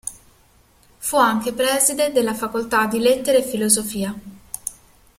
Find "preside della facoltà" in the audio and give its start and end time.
1.53-2.87